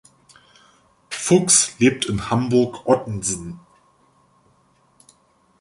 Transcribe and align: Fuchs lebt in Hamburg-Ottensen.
Fuchs 1.11 1.75
lebt 1.77 2.05
in 2.07 2.31
Hamburg-Ottensen. 2.31 3.59